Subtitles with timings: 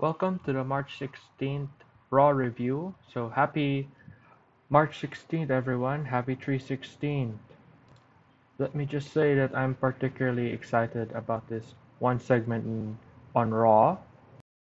[0.00, 1.68] Welcome to the March 16th
[2.08, 2.94] Raw review.
[3.12, 3.86] So happy
[4.70, 6.06] March 16th, everyone.
[6.06, 7.36] Happy 316th.
[8.56, 12.96] Let me just say that I'm particularly excited about this one segment
[13.36, 13.98] on Raw.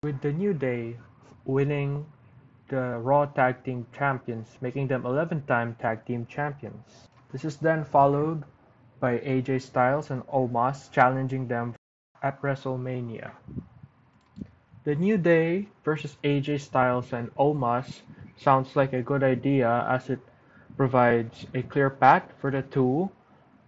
[0.04, 0.98] With the New Day
[1.44, 2.05] winning
[2.68, 7.10] the Raw Tag Team Champions, making them 11 time Tag Team Champions.
[7.32, 8.44] This is then followed
[9.00, 11.73] by AJ Styles and Omos challenging them
[12.21, 13.32] at WrestleMania.
[14.86, 18.02] The New Day versus AJ Styles and Omos
[18.38, 20.20] sounds like a good idea as it
[20.78, 23.10] provides a clear path for the two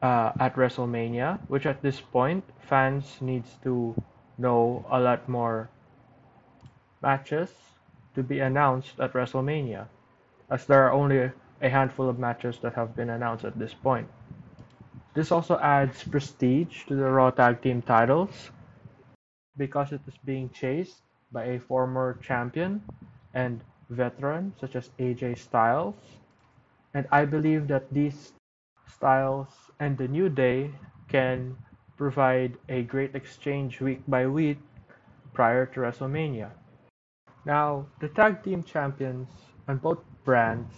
[0.03, 3.95] uh, at WrestleMania, which at this point fans needs to
[4.37, 5.69] know a lot more
[7.01, 7.49] matches
[8.13, 9.87] to be announced at WrestleMania,
[10.51, 11.31] as there are only
[11.63, 14.07] a handful of matches that have been announced at this point.
[15.15, 18.51] This also adds prestige to the Raw Tag Team titles
[19.57, 22.81] because it is being chased by a former champion
[23.33, 25.95] and veteran such as AJ Styles.
[26.93, 28.33] And I believe that these
[28.87, 29.47] styles
[29.79, 30.71] and the New Day
[31.07, 31.57] can
[31.97, 34.59] provide a great exchange week by week
[35.33, 36.51] prior to WrestleMania.
[37.45, 39.29] Now, the tag team champions
[39.67, 40.73] on both brands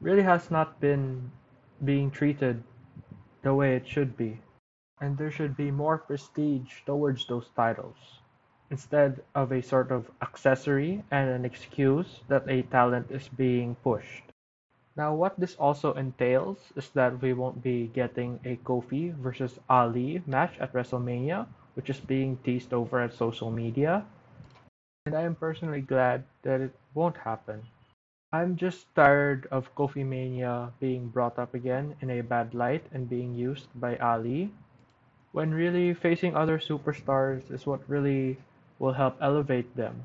[0.00, 1.30] really has not been
[1.84, 2.62] being treated
[3.42, 4.40] the way it should be.
[5.00, 8.21] And there should be more prestige towards those titles
[8.72, 14.24] instead of a sort of accessory and an excuse that a talent is being pushed.
[14.96, 20.22] Now, what this also entails is that we won't be getting a Kofi versus Ali
[20.26, 24.04] match at WrestleMania, which is being teased over at social media.
[25.04, 27.62] And I am personally glad that it won't happen.
[28.32, 33.08] I'm just tired of Kofi Mania being brought up again in a bad light and
[33.08, 34.50] being used by Ali,
[35.32, 38.38] when really facing other superstars is what really
[38.78, 40.04] will help elevate them.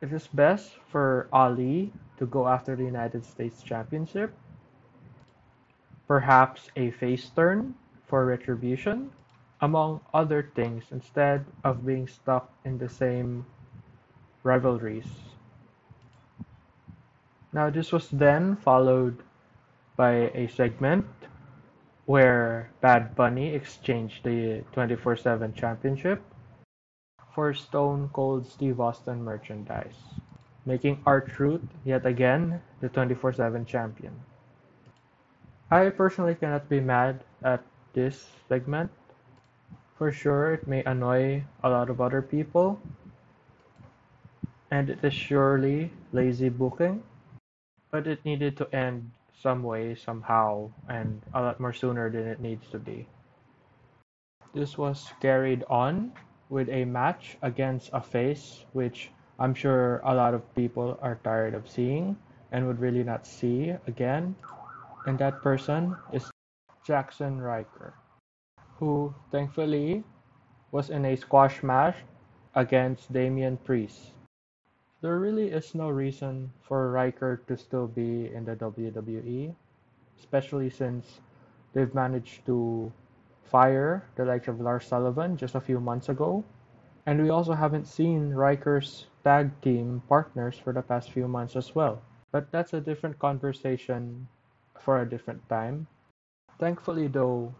[0.00, 4.34] It is best for Ali to go after the United States Championship,
[6.06, 7.74] perhaps a face turn
[8.06, 9.10] for retribution,
[9.60, 13.46] among other things, instead of being stuck in the same
[14.42, 15.08] rivalries.
[17.52, 19.22] Now, this was then followed
[19.96, 21.06] by a segment
[22.04, 26.22] where Bad Bunny exchanged the 24 7 championship
[27.36, 30.16] for Stone Cold Steve Austin merchandise,
[30.64, 34.16] making R-Truth yet again the 24/7 champion.
[35.68, 37.60] I personally cannot be mad at
[37.92, 38.88] this segment.
[40.00, 42.80] For sure, it may annoy a lot of other people,
[44.72, 47.04] and it is surely lazy booking,
[47.92, 52.40] but it needed to end some way, somehow, and a lot more sooner than it
[52.40, 53.04] needs to be.
[54.56, 56.16] This was carried on
[56.48, 61.54] with a match against a face which I'm sure a lot of people are tired
[61.54, 62.16] of seeing
[62.52, 64.36] and would really not see again.
[65.06, 66.30] And that person is
[66.86, 67.94] Jaxson Ryker,
[68.78, 70.04] who thankfully
[70.72, 71.96] was in a squash match
[72.54, 74.12] against Damian Priest.
[75.02, 79.54] There really is no reason for Ryker to still be in the WWE,
[80.18, 81.20] especially since
[81.74, 82.90] they've managed to
[83.50, 86.44] fire the likes of Lars Sullivan just a few months ago.
[87.06, 91.74] And we also haven't seen Ryker's tag team partners for the past few months as
[91.74, 92.02] well.
[92.32, 94.26] But that's a different conversation
[94.80, 95.86] for a different time.
[96.58, 97.54] Thankfully, though,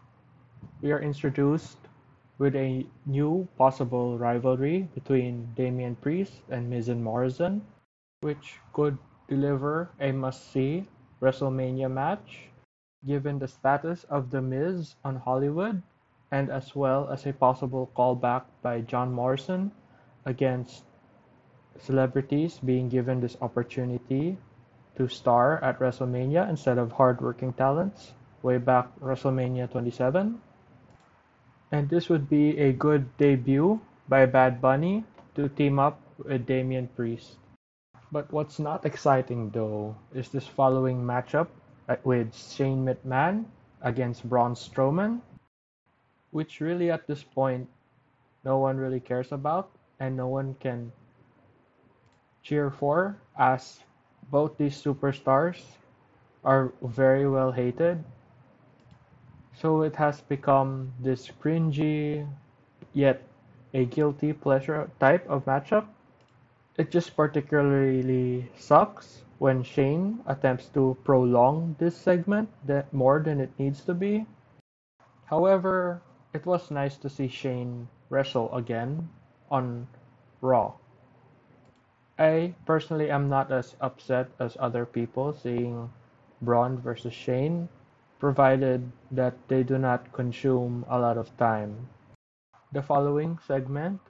[0.82, 1.78] we are introduced
[2.38, 7.62] with a new possible rivalry between Damian Priest and and Morrison,
[8.20, 8.98] which could
[9.28, 10.86] deliver a must see
[11.22, 12.50] WrestleMania match
[13.04, 15.82] given the status of The Miz on Hollywood,
[16.30, 19.72] and as well as a possible callback by John Morrison
[20.24, 20.84] against
[21.78, 24.38] celebrities being given this opportunity
[24.96, 28.12] to star at WrestleMania instead of hardworking talents
[28.42, 30.40] way back WrestleMania 27.
[31.72, 35.04] And this would be a good debut by Bad Bunny
[35.34, 37.36] to team up with Damian Priest.
[38.10, 41.48] But what's not exciting though is this following matchup
[41.88, 43.44] Uh, with Shane McMahon
[43.80, 45.20] against Braun Strowman,
[46.32, 47.68] which really at this point
[48.42, 50.90] no one really cares about and no one can
[52.42, 53.78] cheer for as
[54.32, 55.62] both these superstars
[56.42, 58.02] are very well hated.
[59.54, 62.26] So it has become this cringy
[62.94, 63.22] yet
[63.72, 65.86] a guilty pleasure type of matchup.
[66.78, 73.52] It just particularly sucks when Shane attempts to prolong this segment that more than it
[73.58, 74.26] needs to be.
[75.26, 76.00] However,
[76.32, 79.08] it was nice to see Shane wrestle again
[79.50, 79.88] on
[80.40, 80.74] Raw.
[82.18, 85.90] I personally am not as upset as other people seeing
[86.40, 87.68] Braun versus Shane,
[88.18, 91.88] provided that they do not consume a lot of time.
[92.72, 94.00] The following segment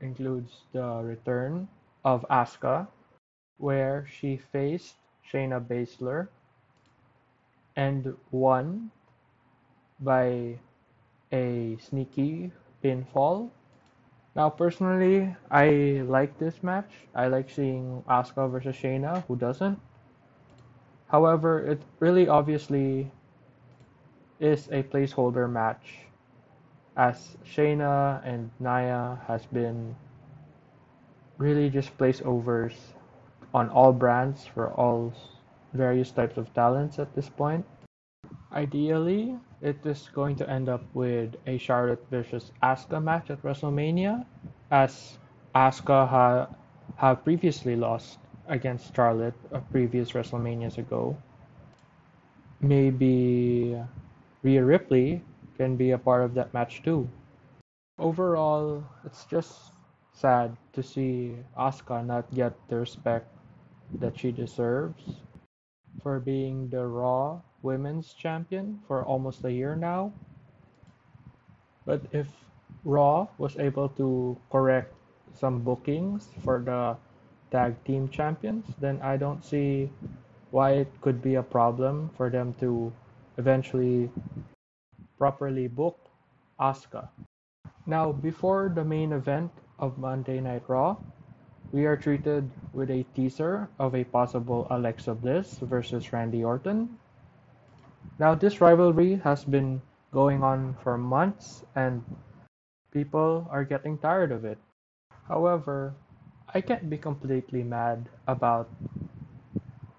[0.00, 1.68] includes the return
[2.04, 2.88] of Asuka,
[3.58, 4.96] where she faced
[5.30, 6.28] Shayna Baszler
[7.76, 8.90] and won
[10.00, 10.58] by
[11.32, 12.52] a sneaky
[12.82, 13.50] pinfall
[14.34, 16.90] now, personally, I like this match.
[17.14, 19.22] I like seeing Asuka versus Shayna.
[19.28, 19.78] Who doesn't?
[21.06, 23.12] However, it really obviously
[24.40, 26.10] is a placeholder match,
[26.96, 29.94] as Shayna and Nia has been
[31.38, 32.74] really just placeovers
[33.54, 35.14] on all brands for all
[35.72, 37.64] various types of talents at this point.
[38.52, 44.26] Ideally, it is going to end up with a Charlotte versus Asuka match at WrestleMania,
[44.70, 45.18] as
[45.54, 46.48] Asuka ha-
[46.96, 48.18] have previously lost
[48.48, 51.16] against Charlotte a previous WrestleManias ago.
[52.60, 53.78] Maybe
[54.42, 55.22] Rhea Ripley
[55.56, 57.08] can be a part of that match too.
[57.98, 59.74] Overall, it's just
[60.12, 63.26] sad to see Asuka not get the respect
[64.00, 65.20] that she deserves
[66.02, 70.12] for being the Raw Women's Champion for almost a year now.
[71.86, 72.28] But if
[72.84, 74.92] Raw was able to correct
[75.32, 76.96] some bookings for the
[77.50, 79.90] tag team champions, then I don't see
[80.50, 82.92] why it could be a problem for them to
[83.38, 84.10] eventually
[85.18, 85.98] properly book
[86.60, 87.08] Asuka.
[87.86, 90.96] Now, before the main event of Monday Night Raw,
[91.74, 96.86] we are treated with a teaser of a possible Alexa Bliss versus Randy Orton.
[98.16, 99.82] Now, this rivalry has been
[100.12, 102.04] going on for months and
[102.92, 104.56] people are getting tired of it.
[105.26, 105.92] However,
[106.54, 108.70] I can't be completely mad about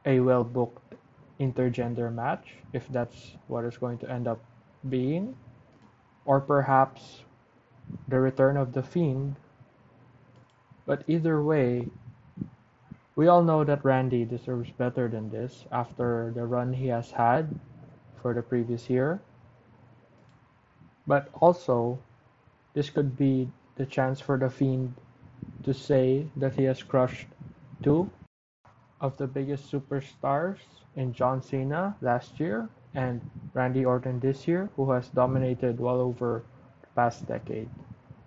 [0.06, 0.96] a well booked
[1.42, 4.40] intergender match if that's what it's going to end up
[4.88, 5.36] being.
[6.24, 7.28] Or perhaps
[8.08, 9.36] the return of the Fiend
[10.86, 11.88] but either way,
[13.16, 17.50] we all know that Randy deserves better than this after the run he has had
[18.22, 19.22] for the previous year.
[21.08, 22.00] But also,
[22.74, 24.94] this could be the chance for the Fiend
[25.64, 27.28] to say that he has crushed
[27.82, 28.10] two
[29.02, 30.60] of the biggest superstars
[30.96, 33.22] in John Cena last year and
[33.54, 36.44] Randy Orton this year, who has dominated well over
[36.82, 37.70] the past decade.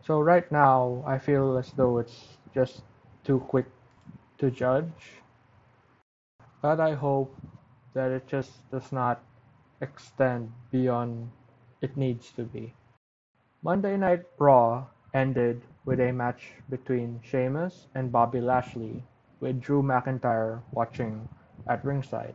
[0.03, 2.83] So right now, I feel as though it's just
[3.25, 3.67] too quick
[4.39, 5.21] to judge.
[6.63, 7.35] But I hope
[7.95, 9.23] that it just does not
[9.81, 11.31] extend beyond
[11.81, 12.75] it needs to be.
[13.63, 19.03] Monday Night Raw ended with a match between Sheamus and Bobby Lashley,
[19.41, 21.29] with Drew McIntyre watching
[21.67, 22.35] at ringside.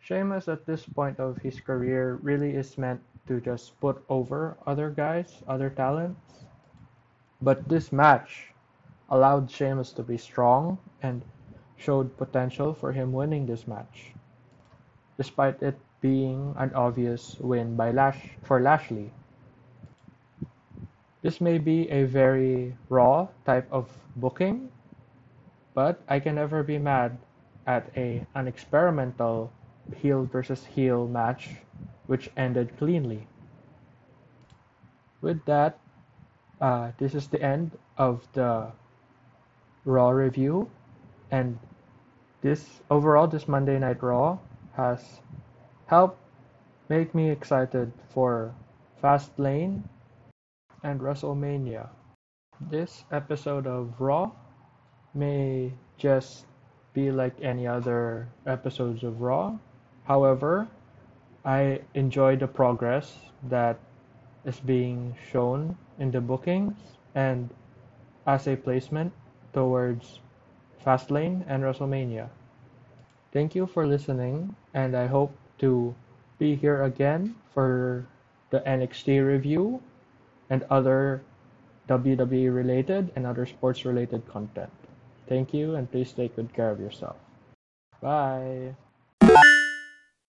[0.00, 4.90] Sheamus at this point of his career really is meant to just put over other
[4.90, 6.44] guys, other talents.
[7.40, 8.53] But this match
[9.10, 11.22] allowed Sheamus to be strong and
[11.76, 14.12] showed potential for him winning this match,
[15.16, 19.12] despite it being an obvious win by Lash for Lashley.
[21.22, 24.68] This may be a very raw type of booking,
[25.74, 27.16] but I can never be mad
[27.66, 29.50] at a an experimental
[29.96, 31.56] heel versus heel match
[32.06, 33.26] which ended cleanly.
[35.20, 35.78] With that,
[36.60, 38.72] uh, this is the end of the
[39.84, 40.70] Raw review,
[41.30, 41.58] and
[42.40, 44.38] this overall this Monday Night Raw
[44.76, 45.20] has
[45.86, 46.18] helped
[46.88, 48.54] make me excited for
[49.02, 49.82] Fastlane
[50.82, 51.88] and WrestleMania.
[52.60, 54.30] This episode of Raw
[55.12, 56.46] may just
[56.94, 59.58] be like any other episodes of Raw.
[60.04, 60.68] However,
[61.44, 63.18] I enjoy the progress
[63.50, 63.78] that
[64.46, 66.76] is being shown in the bookings
[67.14, 67.50] and
[68.26, 69.12] as a placement
[69.54, 70.20] towards
[70.84, 72.28] Fastlane and WrestleMania.
[73.32, 75.94] Thank you for listening, and I hope to
[76.38, 78.06] be here again for
[78.50, 79.80] the NXT review
[80.50, 81.22] and other
[81.88, 84.70] WWE related and other sports related content.
[85.26, 87.16] Thank you, and please take good care of yourself.
[88.00, 88.74] Bye.